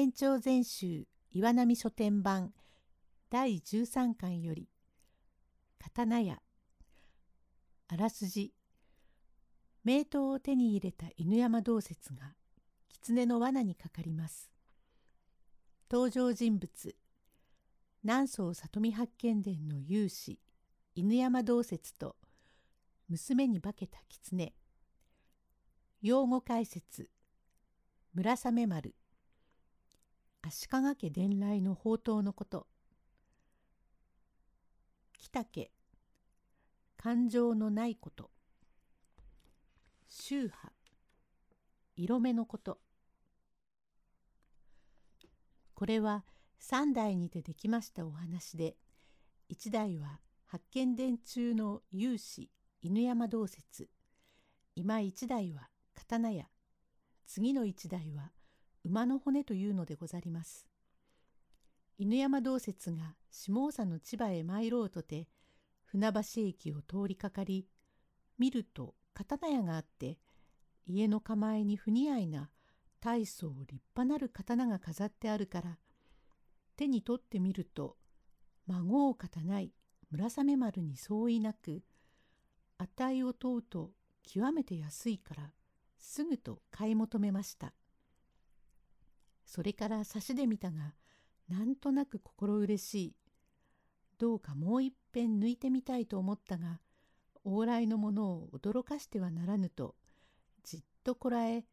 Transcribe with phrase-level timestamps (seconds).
[0.00, 2.52] 延長全集岩波書店版
[3.30, 4.68] 第13巻より
[5.80, 6.40] 刀屋
[7.88, 8.54] あらすじ
[9.82, 12.36] 名刀を手に入れた犬山道説が
[12.86, 14.52] 狐の罠にかかります。
[15.90, 16.94] 登場人物
[18.04, 20.38] 南宋里見八犬伝の有志
[20.94, 22.14] 犬山道説と
[23.08, 24.54] 娘に化けた狐。
[26.02, 27.10] 用語解説
[28.14, 28.94] 村雨丸。
[30.42, 32.66] 足利家伝来の宝刀のこと。
[35.18, 35.70] 北家。
[36.96, 38.30] 感情のないこと。
[40.06, 40.72] 宗派。
[41.96, 42.78] 色目のこと。
[45.74, 46.24] これは
[46.58, 48.76] 三代にてできましたお話で
[49.48, 52.50] 一代は八犬伝中の有志
[52.82, 53.88] 犬山道説
[54.74, 56.46] 今一代は刀屋。
[57.26, 58.30] 次の一代は
[58.88, 60.66] 馬の骨というのでござります。
[61.98, 65.28] 犬山道説が下総の千葉へ参ろうとて
[65.84, 67.66] 船橋駅を通りかかり
[68.38, 70.16] 見ると刀屋があって
[70.86, 72.50] 家の構えに不似合いな
[73.00, 75.76] 大層立派なる刀が飾ってあるから
[76.76, 77.96] 手に取ってみると
[78.68, 79.72] 孫をかたない
[80.10, 81.82] 村雨丸に相違なく
[82.78, 83.90] 値を問うと
[84.22, 85.52] 極めて安いから
[85.98, 87.74] すぐと買い求めました。
[89.48, 90.94] それから差しで見たが
[91.48, 93.16] なんとなく心嬉しい。
[94.18, 96.80] どうかもういっぺん抜いてみたいと思ったが
[97.46, 99.94] 往来の者を驚かしてはならぬと
[100.64, 101.64] じっとこらえ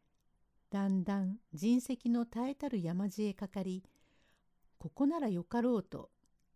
[0.70, 3.82] だんだん人石の絶えたる山地へかかり
[4.78, 6.10] ここならよかろうと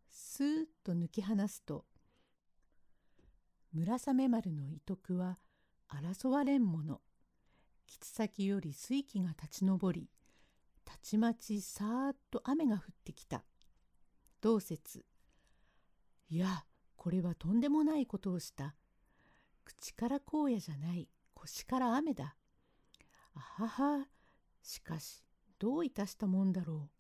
[0.09, 1.85] スーッと抜き放すと
[3.73, 5.39] 村雨丸の遺徳は
[5.89, 7.01] 争われんもの
[7.89, 10.09] 吉先より水気が立ち上り
[10.91, 13.45] たちまちさーっと雨が降ってきた。
[14.41, 15.05] 同説？
[16.29, 16.65] いや
[16.97, 18.75] これはとんでもないことをした。
[19.65, 22.35] 口から荒野じゃない腰から雨だ。
[23.35, 24.09] あはは
[24.63, 25.23] しかし
[25.61, 26.91] どういたしたもんだろ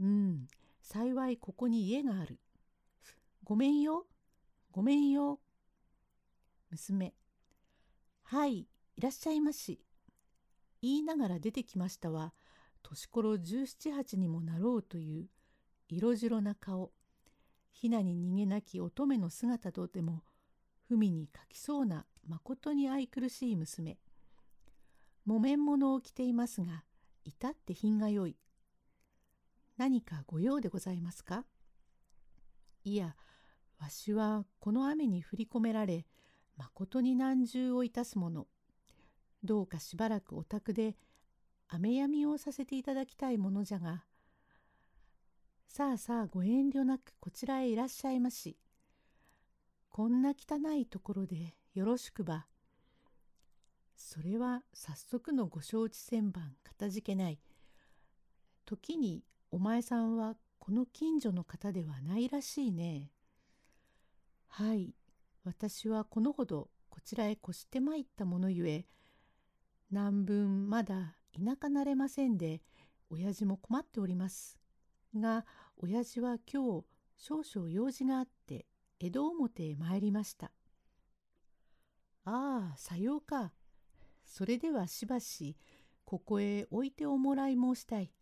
[0.00, 0.02] う。
[0.02, 0.46] うん
[0.80, 2.40] 幸いここに家がある。
[3.42, 4.06] ごめんよ
[4.72, 5.40] ごめんよ。
[6.70, 7.12] 娘
[8.22, 8.66] はいい
[8.98, 9.82] らっしゃいまし。
[10.80, 12.32] 言いながら出てきましたは
[12.84, 15.26] 年頃十七八にもなろうという
[15.88, 16.92] 色白な顔。
[17.72, 20.22] ひなに逃げなき乙女の姿とても
[20.88, 23.98] 文に書きそうなまことに愛くるしい娘。
[25.24, 26.84] 木綿物を着ていますが
[27.24, 28.36] 至って品が良い。
[29.76, 31.44] 何かご用でございますか？
[32.84, 33.16] いや
[33.80, 36.06] わしはこの雨に降り込められ
[36.56, 38.46] まことに難重をいたすもの。
[39.42, 40.96] どうかしばらくお宅で
[41.68, 44.04] 雨やみをさせていただきたいものじゃが
[45.66, 48.56] さあさあご遠慮なくこちらへいらっしゃいまし
[49.96, 52.46] こんな汚いところでよろしくば。
[53.94, 57.38] それは早速のご承知千番かたじけない。
[58.64, 59.22] 時に
[59.52, 63.12] お前さんはこの近所の方ではないらしいね。
[64.48, 64.96] はい
[65.44, 68.86] 私はこのほどこちらへ越してまいったものゆえ
[69.90, 72.62] 南分まだ田舎慣れませんで
[73.10, 74.58] 親父も困っております。
[75.16, 75.44] が
[75.76, 76.84] 親父は今日
[77.16, 78.66] 少々用事があって
[79.00, 80.52] 江戸表へ参りました。
[82.24, 83.52] ああさようか。
[84.24, 85.56] それではしばし
[86.04, 88.12] ここへ置いておもらい申したい。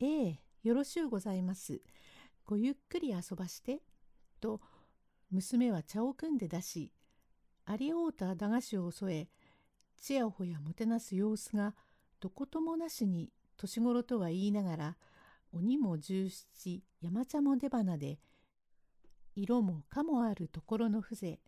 [0.00, 1.80] ええよろしゅうございます。
[2.44, 3.82] ごゆっくり遊ばして。
[4.40, 4.60] と
[5.30, 6.92] 娘は茶を汲んで出し
[7.66, 9.28] ありおうた駄菓子を添え
[10.00, 11.74] ちやほやもてなす様子が
[12.20, 14.96] どこともなしに年頃とは言いながら
[15.52, 18.18] 鬼も十七山茶も出花で
[19.34, 21.38] 色もかもあるところの風情。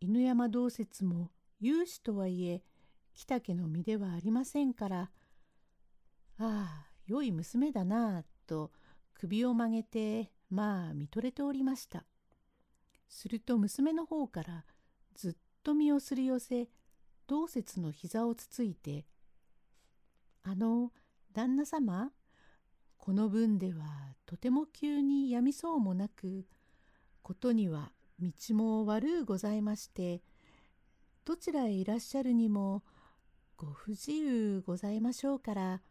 [0.00, 1.30] 犬山道説も
[1.60, 2.62] 有志とはいえ
[3.14, 5.08] 北家の身ではありませんからあ
[6.38, 8.70] あ良い娘だなあと
[9.14, 12.04] 首を曲げてまあ見とれておりました。
[13.08, 14.64] すると娘の方から
[15.14, 16.68] ずっと身をすり寄せ
[17.26, 19.06] 道説の膝をつついて
[20.42, 20.92] あの
[21.32, 22.10] 旦那様
[22.96, 26.46] この分ではとても急にやみそうもなく
[27.22, 30.22] ことには道も悪うございまして
[31.24, 32.82] どちらへいらっしゃるにも
[33.56, 35.82] ご不自由ございましょうから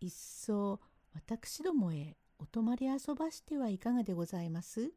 [0.00, 0.80] いっそ
[1.14, 4.92] 私どもへお泊まり遊ばしてはいかがでございます？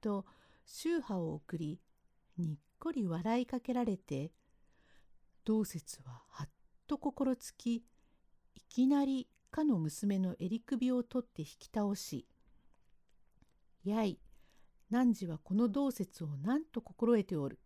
[0.00, 0.24] と
[0.64, 1.80] 宗派を送り
[2.38, 4.32] にっこり笑いかけられて
[5.44, 6.48] 道説ははっ
[6.86, 7.82] と心つきい
[8.68, 12.26] きなりかの娘の襟首を取って引き倒し
[13.84, 14.18] 「やい
[14.90, 17.58] 汝はこの同説を何と心得ておる。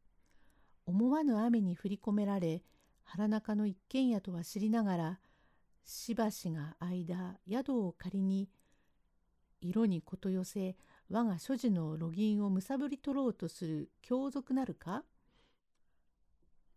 [0.86, 2.64] 思わぬ雨に振り込められ
[3.04, 5.20] 腹中の一軒家とは知りながら
[5.84, 8.48] しばしが間宿を借りに
[9.60, 10.76] 色にこと寄せ
[11.10, 15.04] 我が所持の路銀をむさぶり取ろうとする強賊なるか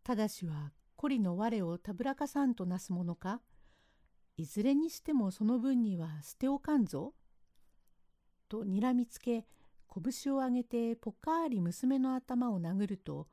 [0.03, 0.71] ただしは
[1.03, 3.41] 孤りの我をたぶらかさんとなすものか？
[4.37, 7.13] いずれにしてもその分には捨ておかんぞ。
[8.47, 9.45] とにらみつけ
[9.93, 13.27] 拳を上げてぽっかり娘の頭を殴ると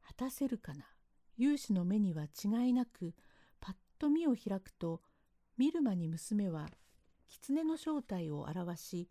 [0.00, 0.86] 果たせるかな？
[1.36, 3.12] 勇士の目には違いなく
[3.60, 5.02] パッと目を開くと
[5.58, 6.70] 見る間に娘は
[7.28, 9.10] 狐の正体を表し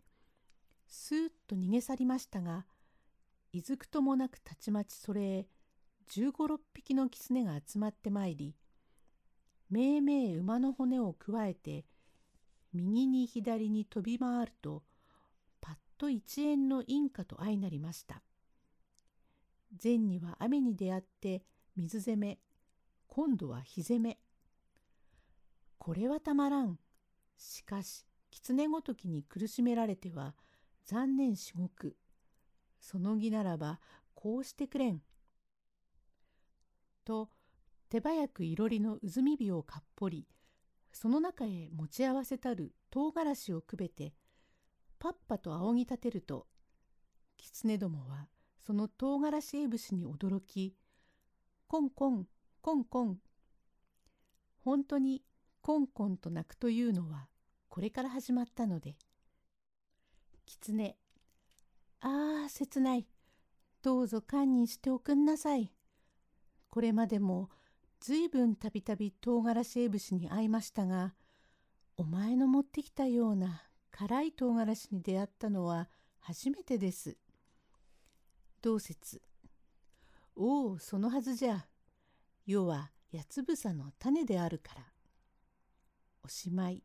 [0.88, 2.66] スーッと逃げ去りましたが
[3.52, 5.46] いずくともなくたちまちそれへ
[6.08, 8.54] 十五六匹の狐が集まってまいり
[9.70, 11.84] めいめい馬の骨をくわえて
[12.72, 14.82] 右に左に飛び回ると
[15.60, 18.22] パッと一円のインカと相なりました。
[19.82, 21.42] 前には雨に出会って
[21.76, 22.38] 水攻め
[23.08, 24.18] 今度は火攻め
[25.78, 26.78] これはたまらん
[27.36, 30.34] しかし狐ごときに苦しめられては
[30.84, 31.96] 残念至極
[32.80, 33.80] その儀ならば
[34.14, 35.02] こうしてくれん。
[37.04, 37.30] と
[37.88, 40.26] 手早くいろりの渦み火をかっぽり
[40.92, 44.14] その中へ持ち合わせたる唐辛子をくべて
[44.98, 46.46] パッパと仰ぎ立てると
[47.36, 48.28] 狐どもは
[48.64, 50.74] その唐辛子え節に驚き
[51.68, 52.26] コンコン
[52.62, 53.18] コンコン
[54.64, 55.22] 本当に
[55.60, 57.28] コンコンと鳴くというのは
[57.68, 58.96] これから始まったので
[60.46, 60.96] 狐
[62.06, 63.06] ああ切ない。
[63.80, 65.73] どうぞ堪忍しておくんなさい。
[66.74, 67.50] これまでも
[68.00, 71.14] ずいぶんたびたび唐辛子え節に会いましたが
[71.96, 73.62] お前の持ってきたような
[73.92, 75.88] 辛い唐辛子に出会ったのは
[76.18, 77.16] 初めてです。
[78.60, 79.22] 同説？
[80.34, 81.64] おおそのはずじゃ
[82.44, 84.80] 世は八つ房の種であるから
[86.24, 86.82] おしまい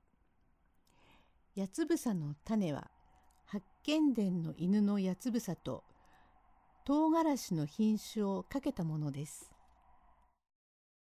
[1.58, 2.92] 八つ房の種は
[3.48, 5.84] 八犬伝の犬の八つ房と
[6.86, 9.50] 唐辛子の品種をかけたものです。